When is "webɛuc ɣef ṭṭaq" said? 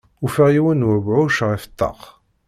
0.89-1.99